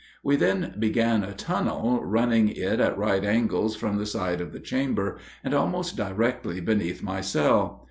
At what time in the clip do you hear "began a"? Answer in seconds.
0.79-1.35